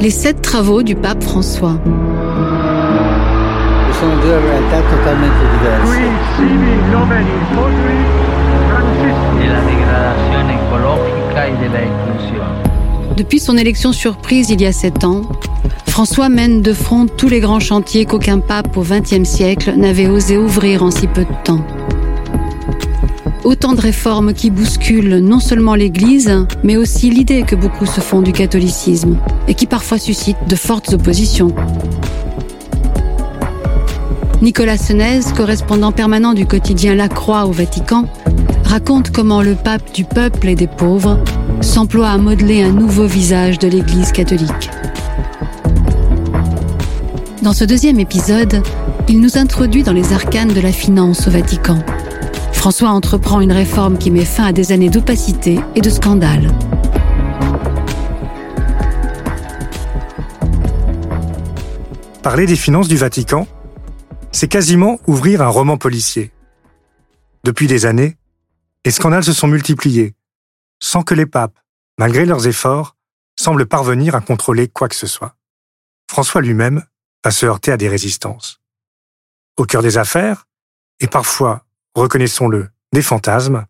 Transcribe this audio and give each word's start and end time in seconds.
Les 0.00 0.10
sept 0.10 0.42
travaux 0.42 0.82
du 0.82 0.94
pape 0.94 1.22
François. 1.22 1.78
Ce 3.92 4.00
sont 4.00 4.16
deux 4.22 4.30
réalités 4.30 4.82
totalement. 4.90 5.26
Depuis 13.16 13.38
son 13.40 13.56
élection 13.56 13.92
surprise 13.92 14.50
il 14.50 14.60
y 14.60 14.66
a 14.66 14.72
sept 14.72 15.04
ans, 15.04 15.22
François 15.86 16.28
mène 16.28 16.60
de 16.60 16.72
front 16.74 17.06
tous 17.06 17.28
les 17.28 17.40
grands 17.40 17.60
chantiers 17.60 18.04
qu'aucun 18.04 18.38
pape 18.38 18.76
au 18.76 18.82
XXe 18.82 19.24
siècle 19.24 19.74
n'avait 19.76 20.08
osé 20.08 20.36
ouvrir 20.36 20.82
en 20.82 20.90
si 20.90 21.06
peu 21.06 21.24
de 21.24 21.34
temps. 21.44 21.64
Autant 23.46 23.74
de 23.74 23.80
réformes 23.80 24.34
qui 24.34 24.50
bousculent 24.50 25.18
non 25.18 25.38
seulement 25.38 25.76
l'Église, 25.76 26.44
mais 26.64 26.76
aussi 26.76 27.10
l'idée 27.10 27.44
que 27.44 27.54
beaucoup 27.54 27.86
se 27.86 28.00
font 28.00 28.20
du 28.20 28.32
catholicisme 28.32 29.18
et 29.46 29.54
qui 29.54 29.66
parfois 29.66 29.98
suscitent 29.98 30.48
de 30.48 30.56
fortes 30.56 30.92
oppositions. 30.92 31.54
Nicolas 34.42 34.76
Senez, 34.76 35.20
correspondant 35.36 35.92
permanent 35.92 36.34
du 36.34 36.44
quotidien 36.44 36.96
La 36.96 37.08
Croix 37.08 37.46
au 37.46 37.52
Vatican, 37.52 38.06
raconte 38.64 39.12
comment 39.12 39.42
le 39.42 39.54
pape 39.54 39.94
du 39.94 40.02
peuple 40.02 40.48
et 40.48 40.56
des 40.56 40.66
pauvres 40.66 41.20
s'emploie 41.60 42.08
à 42.08 42.18
modeler 42.18 42.64
un 42.64 42.72
nouveau 42.72 43.06
visage 43.06 43.60
de 43.60 43.68
l'Église 43.68 44.10
catholique. 44.10 44.70
Dans 47.42 47.52
ce 47.52 47.62
deuxième 47.62 48.00
épisode, 48.00 48.60
il 49.08 49.20
nous 49.20 49.38
introduit 49.38 49.84
dans 49.84 49.92
les 49.92 50.12
arcanes 50.12 50.52
de 50.52 50.60
la 50.60 50.72
finance 50.72 51.28
au 51.28 51.30
Vatican. 51.30 51.78
François 52.56 52.88
entreprend 52.88 53.40
une 53.40 53.52
réforme 53.52 53.96
qui 53.96 54.10
met 54.10 54.24
fin 54.24 54.46
à 54.46 54.52
des 54.52 54.72
années 54.72 54.90
d'opacité 54.90 55.60
et 55.76 55.80
de 55.80 55.88
scandale. 55.88 56.52
Parler 62.24 62.46
des 62.46 62.56
finances 62.56 62.88
du 62.88 62.96
Vatican, 62.96 63.46
c'est 64.32 64.48
quasiment 64.48 64.98
ouvrir 65.06 65.42
un 65.42 65.48
roman 65.48 65.76
policier. 65.76 66.32
Depuis 67.44 67.68
des 67.68 67.86
années, 67.86 68.16
les 68.84 68.90
scandales 68.90 69.22
se 69.22 69.32
sont 69.32 69.46
multipliés, 69.46 70.16
sans 70.80 71.02
que 71.02 71.14
les 71.14 71.26
papes, 71.26 71.60
malgré 71.98 72.26
leurs 72.26 72.48
efforts, 72.48 72.96
semblent 73.38 73.66
parvenir 73.66 74.16
à 74.16 74.20
contrôler 74.20 74.66
quoi 74.66 74.88
que 74.88 74.96
ce 74.96 75.06
soit. 75.06 75.36
François 76.10 76.40
lui-même 76.40 76.82
va 77.22 77.30
se 77.30 77.46
heurter 77.46 77.70
à 77.70 77.76
des 77.76 77.88
résistances. 77.88 78.60
Au 79.56 79.64
cœur 79.64 79.82
des 79.82 79.98
affaires, 79.98 80.48
et 80.98 81.06
parfois, 81.06 81.65
reconnaissons-le, 82.00 82.68
des 82.92 83.02
fantasmes, 83.02 83.66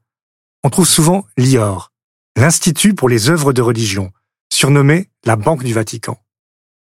on 0.65 0.71
trouve 0.71 0.87
souvent 0.87 1.27
l'IOR, 1.37 1.93
l'Institut 2.37 2.95
pour 2.95 3.09
les 3.09 3.31
œuvres 3.31 3.53
de 3.53 3.63
religion, 3.63 4.13
surnommé 4.53 5.11
la 5.25 5.37
Banque 5.37 5.65
du 5.65 5.73
Vatican. 5.73 6.21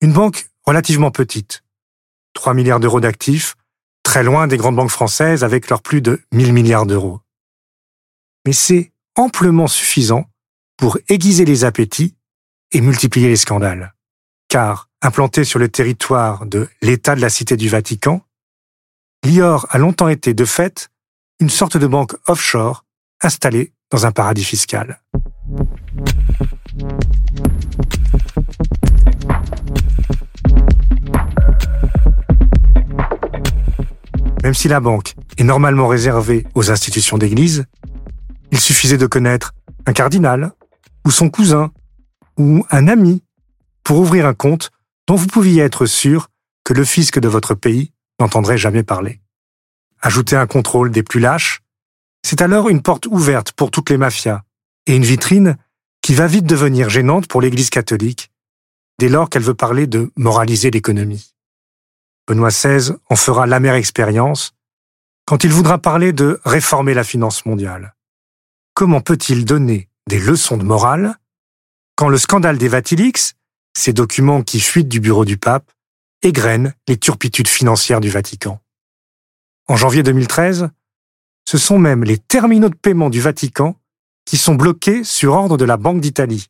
Une 0.02 0.14
banque 0.14 0.50
relativement 0.66 1.12
petite, 1.12 1.64
3 2.34 2.54
milliards 2.54 2.80
d'euros 2.80 3.00
d'actifs, 3.00 3.56
très 4.04 4.24
loin 4.24 4.48
des 4.48 4.58
grandes 4.58 4.76
banques 4.76 4.90
françaises 4.90 5.44
avec 5.44 5.70
leurs 5.70 5.82
plus 5.82 6.02
de 6.02 6.22
1000 6.32 6.54
milliards 6.54 6.86
d'euros. 6.86 7.22
Mais 8.46 8.54
c'est 8.54 8.92
amplement 9.16 9.68
suffisant 9.68 10.26
pour 10.78 10.98
aiguiser 11.10 11.46
les 11.46 11.64
appétits 11.64 12.16
et 12.72 12.82
multiplier 12.82 13.28
les 13.28 13.36
scandales. 13.36 13.94
Car, 14.48 14.90
implanté 15.02 15.44
sur 15.44 15.60
le 15.60 15.70
territoire 15.70 16.46
de 16.46 16.68
l'État 16.82 17.16
de 17.16 17.22
la 17.22 17.30
Cité 17.30 17.58
du 17.58 17.70
Vatican, 17.70 18.22
l'IOR 19.24 19.68
a 19.70 19.78
longtemps 19.78 20.08
été 20.08 20.34
de 20.34 20.46
fait 20.46 20.90
une 21.40 21.50
sorte 21.50 21.78
de 21.78 21.88
banque 21.88 22.16
offshore 22.28 22.86
installée 23.22 23.72
dans 23.92 24.06
un 24.06 24.12
paradis 24.12 24.44
fiscal. 24.44 25.02
Même 34.44 34.54
si 34.54 34.68
la 34.68 34.80
banque 34.80 35.16
est 35.38 35.44
normalement 35.44 35.88
réservée 35.88 36.46
aux 36.56 36.72
institutions 36.72 37.18
d'église, 37.18 37.66
il 38.52 38.60
suffisait 38.60 38.98
de 38.98 39.06
connaître 39.06 39.54
un 39.86 39.94
cardinal, 39.94 40.52
ou 41.06 41.12
son 41.12 41.30
cousin, 41.30 41.72
ou 42.38 42.66
un 42.72 42.88
ami, 42.88 43.24
pour 43.84 44.00
ouvrir 44.00 44.26
un 44.26 44.34
compte 44.34 44.72
dont 45.08 45.16
vous 45.16 45.28
pouviez 45.28 45.62
être 45.62 45.86
sûr 45.86 46.30
que 46.64 46.74
le 46.74 46.84
fisc 46.84 47.20
de 47.20 47.28
votre 47.28 47.54
pays 47.54 47.92
n'entendrait 48.20 48.58
jamais 48.58 48.84
parler. 48.84 49.22
Ajouter 50.02 50.36
un 50.36 50.48
contrôle 50.48 50.92
des 50.92 51.04
plus 51.04 51.20
lâches, 51.20 51.62
c'est 52.24 52.42
alors 52.42 52.70
une 52.70 52.82
porte 52.82 53.06
ouverte 53.08 53.52
pour 53.52 53.72
toutes 53.72 53.90
les 53.90 53.98
mafias, 53.98 54.44
et 54.86 54.96
une 54.96 55.04
vitrine 55.04 55.58
qui 56.02 56.14
va 56.14 56.28
vite 56.28 56.46
devenir 56.46 56.90
gênante 56.90 57.28
pour 57.28 57.42
l'Église 57.42 57.70
catholique, 57.70 58.32
dès 59.00 59.10
lors 59.10 59.30
qu'elle 59.30 59.44
veut 59.44 59.54
parler 59.54 59.88
de 59.88 60.12
moraliser 60.16 60.72
l'économie. 60.72 61.34
Benoît 62.28 62.50
XVI 62.50 62.94
en 63.10 63.16
fera 63.16 63.48
l'amère 63.48 63.76
expérience 63.76 64.54
quand 65.26 65.44
il 65.44 65.52
voudra 65.52 65.78
parler 65.78 66.14
de 66.14 66.40
réformer 66.46 66.94
la 66.94 67.04
finance 67.04 67.46
mondiale. 67.46 67.96
Comment 68.74 69.02
peut-il 69.02 69.46
donner 69.46 69.90
des 70.08 70.20
leçons 70.20 70.58
de 70.58 70.64
morale 70.64 71.16
quand 71.96 72.08
le 72.08 72.18
scandale 72.18 72.58
des 72.58 72.70
Vatilix, 72.70 73.36
ces 73.78 73.92
documents 73.94 74.42
qui 74.42 74.62
fuitent 74.62 74.88
du 74.88 75.00
bureau 75.00 75.26
du 75.26 75.38
pape, 75.38 75.72
égrènent 76.22 76.74
les 76.88 76.98
turpitudes 76.98 77.50
financières 77.50 78.00
du 78.00 78.10
Vatican? 78.10 78.62
En 79.70 79.76
janvier 79.76 80.02
2013, 80.02 80.70
ce 81.48 81.58
sont 81.60 81.78
même 81.78 82.04
les 82.04 82.18
terminaux 82.18 82.70
de 82.70 82.76
paiement 82.76 83.12
du 83.12 83.22
Vatican 83.22 83.76
qui 84.26 84.36
sont 84.36 84.56
bloqués 84.56 85.04
sur 85.04 85.34
ordre 85.34 85.58
de 85.58 85.66
la 85.66 85.78
Banque 85.78 86.02
d'Italie, 86.02 86.48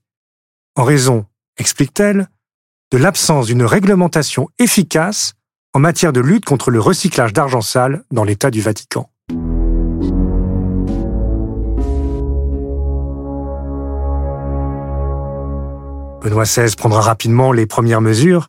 en 0.78 0.85
raison, 0.85 1.25
explique-t-elle, 1.58 2.29
de 2.91 2.97
l'absence 2.97 3.47
d'une 3.47 3.63
réglementation 3.63 4.47
efficace 4.58 5.34
en 5.74 5.79
matière 5.79 6.13
de 6.13 6.22
lutte 6.22 6.46
contre 6.46 6.72
le 6.72 6.79
recyclage 6.79 7.34
d'argent 7.34 7.59
sale 7.59 8.06
dans 8.09 8.24
l'État 8.24 8.52
du 8.52 8.62
Vatican. 8.62 9.09
Benoît 16.22 16.46
XVI 16.46 16.74
prendra 16.78 17.02
rapidement 17.02 17.52
les 17.52 17.66
premières 17.66 18.02
mesures, 18.02 18.47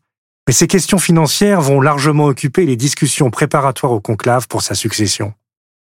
mais 0.51 0.55
ces 0.55 0.67
questions 0.67 0.99
financières 0.99 1.61
vont 1.61 1.81
largement 1.81 2.25
occuper 2.25 2.67
les 2.67 2.75
discussions 2.75 3.31
préparatoires 3.31 3.93
au 3.93 4.01
conclave 4.01 4.49
pour 4.49 4.63
sa 4.63 4.75
succession. 4.75 5.33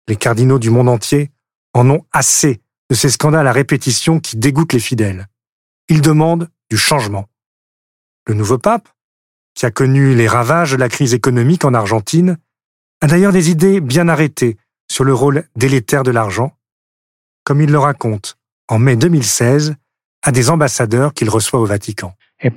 Les 0.07 0.15
cardinaux 0.15 0.59
du 0.59 0.69
monde 0.69 0.87
entier 0.87 1.29
en 1.73 1.89
ont 1.89 2.05
assez 2.13 2.61
de 2.89 2.95
ces 2.95 3.09
scandales 3.09 3.47
à 3.47 3.51
répétition 3.51 4.21
qui 4.21 4.37
dégoûtent 4.37 4.71
les 4.71 4.79
fidèles. 4.79 5.27
Ils 5.89 5.99
demandent 5.99 6.49
du 6.71 6.77
changement. 6.77 7.27
Le 8.27 8.33
nouveau 8.33 8.57
pape, 8.57 8.87
qui 9.55 9.65
a 9.65 9.71
connu 9.71 10.15
les 10.15 10.29
ravages 10.29 10.71
de 10.71 10.77
la 10.77 10.87
crise 10.87 11.13
économique 11.13 11.65
en 11.65 11.73
Argentine, 11.73 12.37
a 13.01 13.07
d'ailleurs 13.07 13.33
des 13.33 13.49
idées 13.49 13.81
bien 13.81 14.07
arrêtées 14.07 14.55
sur 14.89 15.03
le 15.03 15.13
rôle 15.13 15.43
délétère 15.57 16.03
de 16.03 16.11
l'argent, 16.11 16.57
comme 17.43 17.59
il 17.59 17.71
le 17.71 17.79
raconte 17.79 18.37
en 18.69 18.79
mai 18.79 18.95
2016 18.95 19.75
à 20.23 20.31
des 20.31 20.49
ambassadeurs 20.49 21.13
qu'il 21.13 21.29
reçoit 21.29 21.59
au 21.59 21.65
Vatican. 21.65 22.15
L'une 22.43 22.51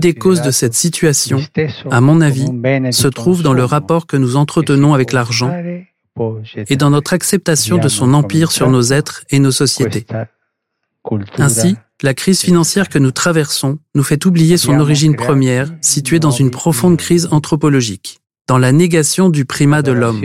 des 0.00 0.14
causes 0.14 0.42
de 0.42 0.50
cette 0.50 0.74
situation, 0.74 1.38
à 1.90 2.00
mon 2.00 2.20
avis, 2.20 2.46
se 2.90 3.08
trouve 3.08 3.42
dans 3.42 3.52
le 3.52 3.64
rapport 3.64 4.06
que 4.06 4.16
nous 4.16 4.36
entretenons 4.36 4.94
avec 4.94 5.12
l'argent 5.12 5.54
et 6.68 6.76
dans 6.76 6.90
notre 6.90 7.12
acceptation 7.12 7.78
de 7.78 7.88
son 7.88 8.14
empire 8.14 8.50
sur 8.50 8.70
nos 8.70 8.92
êtres 8.92 9.24
et 9.30 9.38
nos 9.38 9.50
sociétés. 9.50 10.06
Ainsi, 11.38 11.76
la 12.02 12.14
crise 12.14 12.40
financière 12.40 12.88
que 12.88 12.98
nous 12.98 13.10
traversons 13.10 13.78
nous 13.94 14.02
fait 14.02 14.24
oublier 14.24 14.56
son 14.56 14.80
origine 14.80 15.14
première, 15.14 15.68
située 15.80 16.20
dans 16.20 16.30
une 16.30 16.50
profonde 16.50 16.96
crise 16.96 17.28
anthropologique, 17.30 18.20
dans 18.48 18.58
la 18.58 18.72
négation 18.72 19.28
du 19.28 19.44
primat 19.44 19.82
de 19.82 19.92
l'homme. 19.92 20.22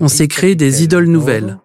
On 0.00 0.08
s'est 0.08 0.28
créé 0.28 0.54
des 0.54 0.84
idoles 0.84 1.08
nouvelles. 1.08 1.58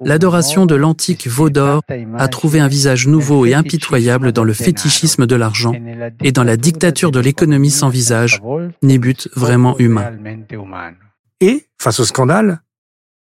L'adoration 0.00 0.66
de 0.66 0.74
l'antique 0.74 1.26
veau 1.26 1.50
d'or 1.50 1.82
a 2.16 2.28
trouvé 2.28 2.60
un 2.60 2.68
visage 2.68 3.08
nouveau 3.08 3.44
et 3.44 3.54
impitoyable 3.54 4.32
dans 4.32 4.44
le 4.44 4.52
fétichisme 4.52 5.26
de 5.26 5.34
l'argent 5.34 5.72
et 6.22 6.32
dans 6.32 6.44
la 6.44 6.56
dictature 6.56 7.10
de 7.10 7.20
l'économie 7.20 7.70
sans 7.70 7.88
visage, 7.88 8.40
ni 8.82 8.98
but 8.98 9.28
vraiment 9.34 9.76
humain. 9.78 10.12
Et, 11.40 11.66
face 11.80 12.00
au 12.00 12.04
scandale, 12.04 12.60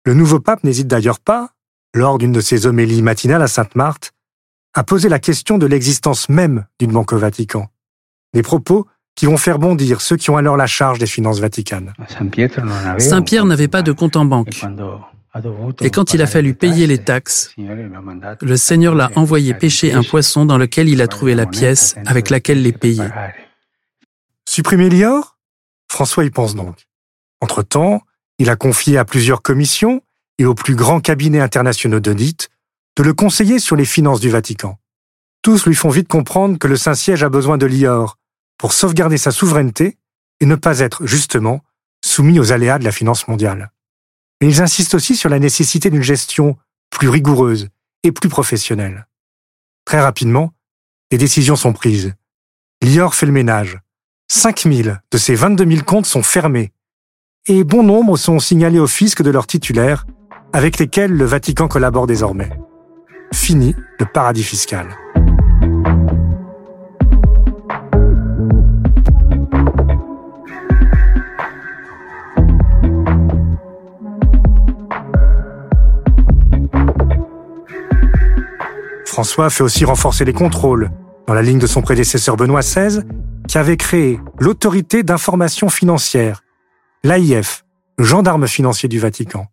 le 0.06 0.13
nouveau 0.13 0.39
pape 0.39 0.63
n'hésite 0.63 0.88
d'ailleurs 0.88 1.19
pas, 1.19 1.50
lors 1.94 2.18
d'une 2.18 2.31
de 2.31 2.42
ses 2.42 2.68
homélies 2.68 3.01
matinales 3.01 3.42
à 3.42 3.48
Sainte-Marthe, 3.48 4.12
a 4.74 4.83
posé 4.83 5.10
la 5.10 5.19
question 5.19 5.57
de 5.57 5.66
l'existence 5.66 6.30
même 6.30 6.66
d'une 6.80 6.92
banque 6.92 7.13
au 7.13 7.18
Vatican. 7.18 7.68
Des 8.33 8.44
propos 8.44 8.86
qui 9.16 9.25
vont 9.25 9.38
faire 9.38 9.60
bondir 9.60 10.01
ceux 10.01 10.18
qui 10.18 10.30
ont 10.30 10.38
alors 10.38 10.57
la 10.57 10.68
charge 10.68 11.00
des 11.00 11.06
finances 11.06 11.39
vaticanes. 11.39 11.94
Saint-Pierre 13.00 13.45
n'avait 13.45 13.69
pas 13.69 13.81
de 13.81 13.94
compte 13.94 14.18
en 14.18 14.25
banque. 14.25 14.66
Et 15.82 15.90
quand 15.90 16.14
il 16.14 16.22
a 16.22 16.28
fallu 16.28 16.54
payer 16.54 16.88
les 16.88 16.98
taxes, 16.98 17.54
le 17.58 18.58
Seigneur 18.58 18.96
l'a 18.96 19.12
envoyé 19.16 19.54
pêcher 19.54 19.92
un 19.92 20.04
poisson 20.04 20.46
dans 20.46 20.58
lequel 20.58 20.88
il 20.88 21.02
a 21.02 21.08
trouvé 21.08 21.36
la 21.36 21.46
pièce 21.46 21.96
avec 22.06 22.30
laquelle 22.30 22.62
les 22.62 22.72
payer. 22.72 23.08
Supprimer 24.48 24.90
l'IOR 24.90 25.38
François 25.90 26.24
y 26.24 26.30
pense 26.30 26.56
donc. 26.56 26.88
Entre-temps, 27.42 28.02
il 28.40 28.50
a 28.50 28.56
confié 28.56 28.98
à 28.98 29.06
plusieurs 29.06 29.42
commissions 29.42 30.02
et 30.38 30.46
aux 30.46 30.56
plus 30.56 30.76
grands 30.76 31.00
cabinets 31.00 31.42
internationaux 31.42 32.00
d'audit 32.00 32.50
de 32.98 33.04
le 33.04 33.14
conseiller 33.14 33.60
sur 33.60 33.76
les 33.76 33.86
finances 33.86 34.22
du 34.22 34.30
Vatican. 34.30 34.78
Tous 35.42 35.66
lui 35.66 35.76
font 35.76 35.90
vite 35.90 36.08
comprendre 36.08 36.58
que 36.58 36.68
le 36.68 36.78
Saint-Siège 36.78 37.24
a 37.24 37.30
besoin 37.30 37.58
de 37.58 37.66
l'IOR 37.66 38.18
pour 38.58 38.74
sauvegarder 38.74 39.18
sa 39.18 39.32
souveraineté 39.32 39.98
et 40.40 40.46
ne 40.46 40.56
pas 40.56 40.80
être, 40.80 41.06
justement, 41.06 41.62
soumis 42.04 42.40
aux 42.40 42.52
aléas 42.52 42.80
de 42.80 42.86
la 42.86 42.92
finance 42.92 43.28
mondiale 43.28 43.72
ils 44.46 44.62
insistent 44.62 44.96
aussi 44.96 45.16
sur 45.16 45.30
la 45.30 45.40
nécessité 45.40 45.90
d'une 45.90 46.02
gestion 46.02 46.58
plus 46.90 47.10
rigoureuse 47.10 47.70
et 48.04 48.12
plus 48.12 48.30
professionnelle. 48.30 49.08
Très 49.86 50.02
rapidement, 50.02 50.54
les 51.12 51.18
décisions 51.18 51.56
sont 51.56 51.74
prises. 51.74 52.14
Lior 52.82 53.16
fait 53.16 53.26
le 53.26 53.32
ménage. 53.32 53.80
5000 54.28 55.02
de 55.12 55.18
ces 55.18 55.36
22 55.36 55.70
000 55.70 55.84
comptes 55.84 56.06
sont 56.06 56.24
fermés 56.24 56.72
et 57.48 57.64
bon 57.64 57.84
nombre 57.84 58.18
sont 58.18 58.40
signalés 58.40 58.80
au 58.80 58.88
fisc 58.88 59.22
de 59.22 59.30
leurs 59.30 59.48
titulaires 59.48 60.06
avec 60.54 60.80
lesquels 60.80 61.12
le 61.12 61.26
Vatican 61.26 61.68
collabore 61.68 62.08
désormais. 62.08 62.50
Fini 63.34 63.76
le 64.00 64.06
paradis 64.06 64.44
fiscal. 64.44 64.88
François 79.16 79.50
fait 79.50 79.64
aussi 79.64 79.86
renforcer 79.86 80.26
les 80.26 80.34
contrôles, 80.34 80.92
dans 81.26 81.34
la 81.34 81.42
ligne 81.42 81.58
de 81.58 81.68
son 81.68 81.82
prédécesseur 81.82 82.36
Benoît 82.36 82.60
XVI, 82.60 83.00
qui 83.48 83.58
avait 83.58 83.78
créé 83.78 84.20
l'autorité 84.40 85.04
d'information 85.04 85.70
financière, 85.70 86.44
l'AIF, 87.02 87.64
le 87.98 88.04
gendarme 88.04 88.46
financier 88.46 88.90
du 88.90 89.00
Vatican. 89.00 89.48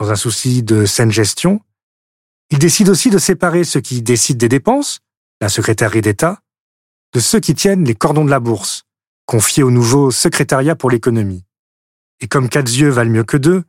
Dans 0.00 0.10
un 0.10 0.16
souci 0.16 0.64
de 0.64 0.86
saine 0.86 1.12
gestion, 1.12 1.60
il 2.50 2.58
décide 2.58 2.88
aussi 2.88 3.10
de 3.10 3.18
séparer 3.18 3.62
ceux 3.62 3.80
qui 3.80 4.02
décident 4.02 4.38
des 4.38 4.48
dépenses, 4.48 4.98
la 5.40 5.48
secrétaire 5.48 5.92
d'État, 5.92 6.40
de 7.14 7.20
ceux 7.20 7.38
qui 7.38 7.54
tiennent 7.54 7.84
les 7.84 7.94
cordons 7.94 8.24
de 8.24 8.30
la 8.30 8.40
bourse, 8.40 8.82
confiés 9.24 9.62
au 9.62 9.70
nouveau 9.70 10.10
secrétariat 10.10 10.74
pour 10.74 10.90
l'économie. 10.90 11.44
Et 12.18 12.26
comme 12.26 12.48
quatre 12.48 12.76
yeux 12.76 12.90
valent 12.90 13.12
mieux 13.12 13.22
que 13.22 13.36
deux, 13.36 13.62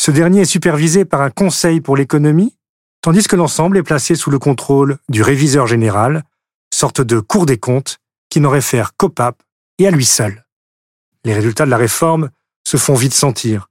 ce 0.00 0.12
dernier 0.12 0.42
est 0.42 0.44
supervisé 0.44 1.04
par 1.04 1.22
un 1.22 1.30
conseil 1.30 1.80
pour 1.80 1.96
l'économie 1.96 2.54
tandis 3.00 3.26
que 3.26 3.36
l'ensemble 3.36 3.78
est 3.78 3.82
placé 3.82 4.14
sous 4.14 4.30
le 4.30 4.38
contrôle 4.38 4.98
du 5.08 5.22
réviseur 5.22 5.66
général, 5.66 6.24
sorte 6.72 7.00
de 7.00 7.20
cour 7.20 7.46
des 7.46 7.58
comptes 7.58 7.98
qui 8.30 8.40
n'en 8.40 8.50
réfère 8.50 8.96
qu'au 8.96 9.08
pape 9.08 9.42
et 9.78 9.86
à 9.86 9.90
lui 9.90 10.04
seul. 10.04 10.44
Les 11.24 11.34
résultats 11.34 11.64
de 11.64 11.70
la 11.70 11.76
réforme 11.76 12.30
se 12.66 12.76
font 12.76 12.94
vite 12.94 13.14
sentir. 13.14 13.68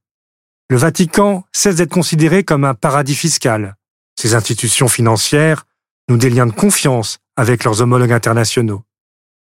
Le 0.69 0.77
Vatican 0.77 1.45
cesse 1.53 1.75
d'être 1.75 1.93
considéré 1.93 2.43
comme 2.43 2.65
un 2.65 2.73
paradis 2.73 3.15
fiscal. 3.15 3.77
Ses 4.19 4.35
institutions 4.35 4.87
financières 4.87 5.65
nouent 6.09 6.17
des 6.17 6.29
liens 6.29 6.47
de 6.47 6.51
confiance 6.51 7.19
avec 7.35 7.63
leurs 7.63 7.81
homologues 7.81 8.11
internationaux. 8.11 8.83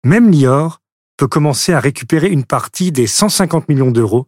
Même 0.04 0.32
l'IOR 0.32 0.82
peut 1.18 1.28
commencer 1.28 1.74
à 1.74 1.80
récupérer 1.80 2.30
une 2.30 2.46
partie 2.46 2.92
des 2.92 3.06
150 3.06 3.70
millions 3.70 3.92
d'euros 3.92 4.28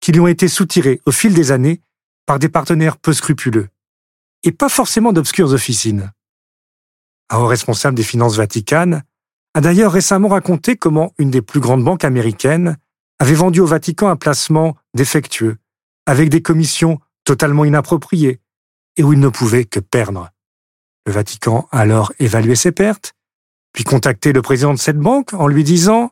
qui 0.00 0.12
lui 0.12 0.20
ont 0.20 0.28
été 0.28 0.48
soutirés 0.48 1.00
au 1.04 1.12
fil 1.12 1.34
des 1.34 1.52
années 1.52 1.82
par 2.24 2.38
des 2.38 2.48
partenaires 2.48 2.96
peu 2.96 3.12
scrupuleux 3.12 3.68
et 4.42 4.52
pas 4.52 4.68
forcément 4.68 5.12
d'obscures 5.12 5.52
officines. 5.52 6.12
Un 7.30 7.38
haut 7.38 7.46
responsable 7.46 7.96
des 7.96 8.02
finances 8.02 8.36
vaticanes 8.36 9.02
a 9.54 9.60
d'ailleurs 9.60 9.92
récemment 9.92 10.28
raconté 10.28 10.76
comment 10.76 11.12
une 11.18 11.30
des 11.30 11.42
plus 11.42 11.60
grandes 11.60 11.84
banques 11.84 12.04
américaines 12.04 12.76
avait 13.18 13.34
vendu 13.34 13.60
au 13.60 13.66
Vatican 13.66 14.08
un 14.08 14.16
placement 14.16 14.76
défectueux, 14.94 15.58
avec 16.06 16.30
des 16.30 16.42
commissions 16.42 16.98
totalement 17.24 17.64
inappropriées, 17.64 18.40
et 18.96 19.02
où 19.02 19.12
il 19.12 19.20
ne 19.20 19.28
pouvait 19.28 19.64
que 19.64 19.80
perdre. 19.80 20.30
Le 21.06 21.12
Vatican 21.12 21.68
a 21.70 21.80
alors 21.80 22.12
évalué 22.18 22.56
ses 22.56 22.72
pertes, 22.72 23.14
puis 23.72 23.84
contacté 23.84 24.32
le 24.32 24.42
président 24.42 24.72
de 24.72 24.78
cette 24.78 24.98
banque 24.98 25.34
en 25.34 25.46
lui 25.46 25.64
disant 25.64 26.10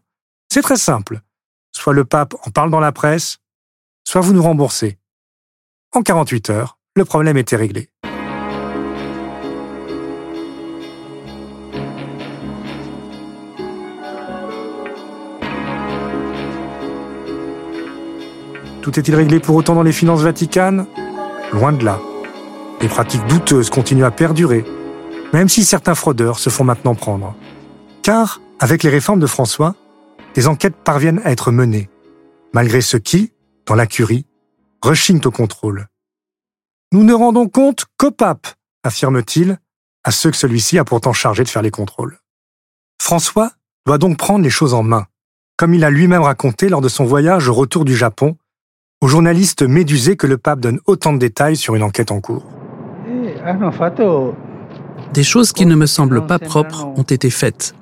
C'est 0.53 0.63
très 0.63 0.77
simple, 0.77 1.23
soit 1.73 1.93
le 1.93 2.05
pape 2.05 2.35
en 2.45 2.51
parle 2.51 2.71
dans 2.71 2.81
la 2.81 2.93
presse, 2.93 3.39
soit 4.07 4.21
vous 4.21 4.33
nous 4.33 4.43
remboursez. 4.43 4.99
En 5.93 6.03
48 6.03 6.51
heures, 6.51 6.79
le 6.95 7.05
problème 7.05 7.37
était 7.37 7.57
réglé. 7.57 7.91
Tout 18.88 18.99
est-il 18.99 19.14
réglé 19.14 19.38
pour 19.38 19.55
autant 19.55 19.75
dans 19.75 19.82
les 19.82 19.93
finances 19.93 20.23
vaticanes? 20.23 20.87
Loin 21.52 21.75
de 21.75 21.85
là. 21.85 22.00
Les 22.81 22.88
pratiques 22.88 23.26
douteuses 23.26 23.69
continuent 23.69 24.06
à 24.06 24.11
perdurer, 24.11 24.64
même 25.35 25.50
si 25.50 25.62
certains 25.62 25.94
fraudeurs 25.94 26.38
se 26.38 26.49
font 26.49 26.64
maintenant 26.64 26.94
prendre. 26.94 27.37
Car, 28.00 28.40
avec 28.58 28.82
les 28.82 28.88
réformes 28.88 29.20
de 29.20 29.26
François, 29.26 29.75
des 30.32 30.49
enquêtes 30.49 30.75
parviennent 30.75 31.20
à 31.25 31.32
être 31.32 31.50
menées, 31.50 31.90
malgré 32.55 32.81
ceux 32.81 32.99
qui, 32.99 33.35
dans 33.67 33.75
la 33.75 33.87
curie, 33.87 34.25
rechignent 34.81 35.20
au 35.26 35.31
contrôle. 35.31 35.88
Nous 36.90 37.05
ne 37.05 37.12
rendons 37.12 37.46
compte 37.46 37.85
qu'au 37.99 38.11
pape, 38.11 38.46
affirme-t-il, 38.85 39.58
à 40.02 40.12
ceux 40.12 40.31
que 40.31 40.37
celui-ci 40.38 40.79
a 40.79 40.87
pourtant 40.87 41.12
chargé 41.12 41.44
de 41.44 41.50
faire 41.50 41.61
les 41.61 41.70
contrôles. 41.70 42.20
François 42.99 43.52
doit 43.85 43.99
donc 43.99 44.17
prendre 44.17 44.44
les 44.44 44.49
choses 44.49 44.73
en 44.73 44.82
main, 44.82 45.05
comme 45.58 45.75
il 45.75 45.85
a 45.85 45.90
lui-même 45.90 46.23
raconté 46.23 46.70
lors 46.70 46.81
de 46.81 46.88
son 46.88 47.05
voyage 47.05 47.49
au 47.49 47.52
retour 47.52 47.85
du 47.85 47.94
Japon 47.94 48.38
au 49.00 49.06
journaliste 49.06 49.62
médusé 49.62 50.17
que 50.17 50.27
le 50.27 50.39
pape 50.39 50.61
donne 50.61 50.81
autant 50.87 51.12
de 51.12 51.19
détails 51.19 51.56
sur 51.56 51.75
une 51.77 51.83
enquête 51.83 52.11
en 52.11 52.21
cours. 52.21 52.45
Des 55.15 55.23
choses 55.23 55.52
qui 55.52 55.67
ne 55.67 55.75
me 55.76 55.87
semblent 55.87 56.26
pas 56.26 56.38
propres 56.38 56.87
ont 56.97 57.02
été 57.02 57.31
faites. 57.31 57.75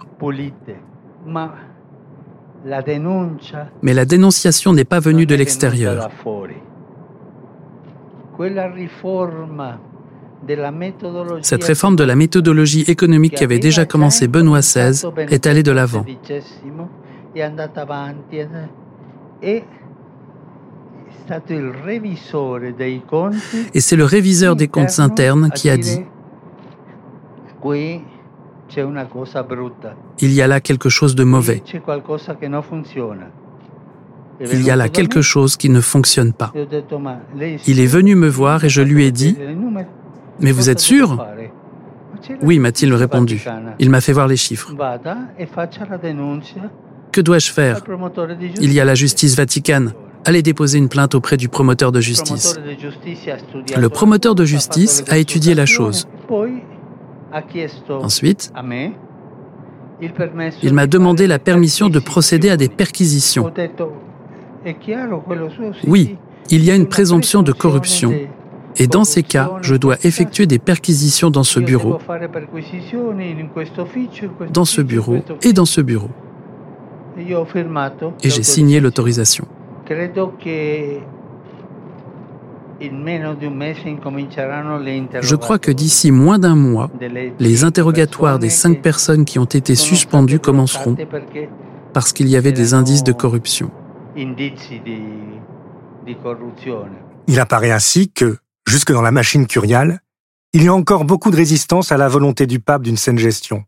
Mais 3.82 3.94
la 3.94 4.04
dénonciation 4.04 4.72
n'est 4.72 4.84
pas 4.84 5.00
venue 5.00 5.26
de 5.26 5.34
l'extérieur. 5.34 6.10
Cette 11.40 11.64
réforme 11.64 11.96
de 11.96 12.04
la 12.04 12.14
méthodologie 12.14 12.82
économique 12.82 13.34
qui 13.36 13.44
avait 13.44 13.58
déjà 13.58 13.86
commencé 13.86 14.28
Benoît 14.28 14.60
XVI 14.60 15.08
est 15.30 15.46
allée 15.46 15.62
de 15.62 15.72
l'avant. 15.72 16.04
Et 23.74 23.80
c'est 23.80 23.96
le 23.96 24.04
réviseur 24.04 24.56
des 24.56 24.68
comptes 24.68 24.98
internes 24.98 25.50
qui 25.54 25.70
a 25.70 25.76
dit 25.76 26.00
Il 30.20 30.32
y 30.32 30.42
a 30.42 30.46
là 30.46 30.60
quelque 30.60 30.88
chose 30.88 31.14
de 31.14 31.24
mauvais. 31.24 31.62
Il 34.40 34.62
y 34.62 34.70
a 34.70 34.76
là 34.76 34.88
quelque 34.88 35.22
chose 35.22 35.56
qui 35.56 35.70
ne 35.70 35.80
fonctionne 35.80 36.32
pas. 36.32 36.52
Il 37.66 37.80
est 37.80 37.86
venu 37.86 38.14
me 38.14 38.28
voir 38.28 38.64
et 38.64 38.68
je 38.68 38.82
lui 38.82 39.04
ai 39.04 39.10
dit 39.10 39.36
Mais 40.40 40.52
vous 40.52 40.70
êtes 40.70 40.80
sûr? 40.80 41.24
Oui, 42.42 42.58
m'a-t-il 42.58 42.92
répondu. 42.94 43.44
Il 43.78 43.90
m'a 43.90 44.00
fait 44.00 44.12
voir 44.12 44.28
les 44.28 44.36
chiffres. 44.36 44.74
Que 47.12 47.20
dois-je 47.20 47.52
faire? 47.52 47.80
Il 48.60 48.72
y 48.72 48.80
a 48.80 48.84
la 48.84 48.94
justice 48.94 49.36
vaticane 49.36 49.92
allez 50.26 50.42
déposer 50.42 50.78
une 50.78 50.88
plainte 50.88 51.14
auprès 51.14 51.36
du 51.36 51.48
promoteur 51.48 51.92
de 51.92 52.00
justice. 52.00 52.58
Le 53.76 53.88
promoteur 53.88 54.34
de 54.34 54.44
justice 54.44 55.04
a 55.08 55.18
étudié 55.18 55.54
la 55.54 55.66
chose. 55.66 56.06
Ensuite, 57.88 58.52
il 60.62 60.74
m'a 60.74 60.86
demandé 60.86 61.26
la 61.26 61.38
permission 61.38 61.88
de 61.88 61.98
procéder 61.98 62.50
à 62.50 62.56
des 62.56 62.68
perquisitions. 62.68 63.50
Oui, 65.86 66.16
il 66.50 66.64
y 66.64 66.70
a 66.70 66.74
une 66.74 66.88
présomption 66.88 67.42
de 67.42 67.52
corruption. 67.52 68.12
Et 68.78 68.88
dans 68.88 69.04
ces 69.04 69.22
cas, 69.22 69.52
je 69.62 69.74
dois 69.74 69.96
effectuer 70.02 70.46
des 70.46 70.58
perquisitions 70.58 71.30
dans 71.30 71.44
ce 71.44 71.60
bureau, 71.60 71.98
dans 74.52 74.64
ce 74.66 74.82
bureau 74.82 75.18
et 75.42 75.52
dans 75.54 75.64
ce 75.64 75.80
bureau. 75.80 76.10
Et 78.22 78.30
j'ai 78.30 78.42
signé 78.42 78.80
l'autorisation. 78.80 79.46
Je 85.20 85.36
crois 85.36 85.58
que 85.58 85.70
d'ici 85.70 86.10
moins 86.10 86.38
d'un 86.38 86.56
mois, 86.56 86.90
les 87.38 87.64
interrogatoires 87.64 88.38
des 88.38 88.50
cinq 88.50 88.82
personnes 88.82 89.24
qui 89.24 89.38
ont 89.38 89.44
été 89.44 89.74
suspendues 89.74 90.40
commenceront 90.40 90.96
parce 91.92 92.12
qu'il 92.12 92.28
y 92.28 92.36
avait 92.36 92.52
des 92.52 92.74
indices 92.74 93.04
de 93.04 93.12
corruption. 93.12 93.70
Il 97.28 97.40
apparaît 97.40 97.70
ainsi 97.70 98.10
que, 98.10 98.36
jusque 98.68 98.92
dans 98.92 99.02
la 99.02 99.10
machine 99.10 99.46
curiale, 99.46 100.00
il 100.52 100.62
y 100.62 100.68
a 100.68 100.74
encore 100.74 101.04
beaucoup 101.04 101.30
de 101.30 101.36
résistance 101.36 101.92
à 101.92 101.96
la 101.96 102.08
volonté 102.08 102.46
du 102.46 102.60
pape 102.60 102.82
d'une 102.82 102.96
saine 102.96 103.18
gestion, 103.18 103.64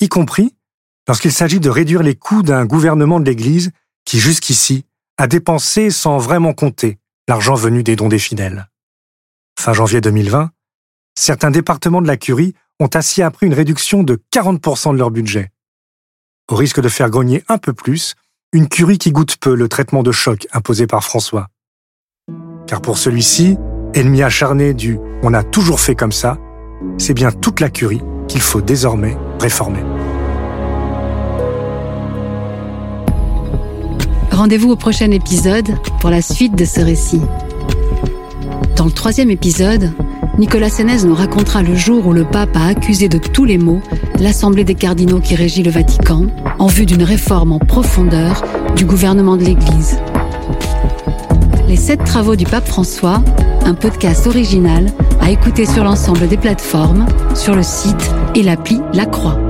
y 0.00 0.08
compris 0.08 0.54
lorsqu'il 1.06 1.32
s'agit 1.32 1.60
de 1.60 1.70
réduire 1.70 2.02
les 2.02 2.14
coûts 2.14 2.42
d'un 2.42 2.64
gouvernement 2.64 3.18
de 3.18 3.24
l'Église 3.24 3.72
qui, 4.04 4.18
jusqu'ici, 4.18 4.84
a 5.18 5.26
dépensé 5.26 5.90
sans 5.90 6.18
vraiment 6.18 6.54
compter 6.54 6.98
l'argent 7.28 7.56
venu 7.56 7.82
des 7.82 7.96
dons 7.96 8.08
des 8.08 8.20
fidèles. 8.20 8.68
Fin 9.58 9.72
janvier 9.72 10.00
2020, 10.00 10.50
certains 11.18 11.50
départements 11.50 12.00
de 12.00 12.06
la 12.06 12.16
curie 12.16 12.54
ont 12.78 12.88
ainsi 12.94 13.22
appris 13.22 13.46
une 13.46 13.54
réduction 13.54 14.04
de 14.04 14.22
40% 14.32 14.92
de 14.92 14.98
leur 14.98 15.10
budget. 15.10 15.50
Au 16.48 16.54
risque 16.54 16.80
de 16.80 16.88
faire 16.88 17.10
grogner 17.10 17.42
un 17.48 17.58
peu 17.58 17.72
plus, 17.72 18.14
une 18.52 18.68
curie 18.68 18.98
qui 18.98 19.10
goûte 19.10 19.36
peu 19.36 19.54
le 19.54 19.68
traitement 19.68 20.04
de 20.04 20.12
choc 20.12 20.46
imposé 20.52 20.86
par 20.86 21.02
François. 21.02 21.48
Car 22.68 22.80
pour 22.80 22.96
celui-ci, 22.96 23.58
ennemi 23.94 24.22
acharné 24.22 24.72
du 24.72 24.98
on 25.22 25.34
a 25.34 25.42
toujours 25.42 25.80
fait 25.80 25.96
comme 25.96 26.12
ça, 26.12 26.38
c'est 26.96 27.14
bien 27.14 27.32
toute 27.32 27.58
la 27.58 27.70
curie 27.70 28.00
qu'il 28.28 28.40
faut 28.40 28.60
désormais 28.60 29.16
réformer. 29.40 29.82
Rendez-vous 34.38 34.70
au 34.70 34.76
prochain 34.76 35.10
épisode 35.10 35.66
pour 35.98 36.10
la 36.10 36.22
suite 36.22 36.54
de 36.54 36.64
ce 36.64 36.78
récit. 36.78 37.20
Dans 38.76 38.84
le 38.84 38.92
troisième 38.92 39.32
épisode, 39.32 39.90
Nicolas 40.38 40.70
Sénez 40.70 41.02
nous 41.04 41.16
racontera 41.16 41.64
le 41.64 41.74
jour 41.74 42.06
où 42.06 42.12
le 42.12 42.24
pape 42.24 42.56
a 42.56 42.66
accusé 42.66 43.08
de 43.08 43.18
tous 43.18 43.44
les 43.44 43.58
maux 43.58 43.80
l'Assemblée 44.20 44.62
des 44.62 44.76
cardinaux 44.76 45.18
qui 45.18 45.34
régit 45.34 45.64
le 45.64 45.72
Vatican 45.72 46.26
en 46.60 46.68
vue 46.68 46.86
d'une 46.86 47.02
réforme 47.02 47.50
en 47.50 47.58
profondeur 47.58 48.44
du 48.76 48.84
gouvernement 48.84 49.36
de 49.36 49.42
l'Église. 49.42 49.98
Les 51.66 51.74
sept 51.74 52.04
travaux 52.04 52.36
du 52.36 52.44
pape 52.44 52.68
François, 52.68 53.20
un 53.64 53.74
podcast 53.74 54.28
original 54.28 54.86
à 55.20 55.32
écouter 55.32 55.66
sur 55.66 55.82
l'ensemble 55.82 56.28
des 56.28 56.36
plateformes, 56.36 57.06
sur 57.34 57.56
le 57.56 57.64
site 57.64 58.12
et 58.36 58.44
l'appli 58.44 58.78
La 58.92 59.04
Croix. 59.04 59.47